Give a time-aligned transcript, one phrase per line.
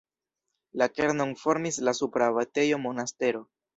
[0.81, 3.45] La kernon formis la supra abatejo Monastero.